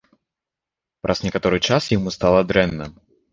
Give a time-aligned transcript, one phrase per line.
[1.07, 2.91] Праз некаторы час яму стала дрэнна.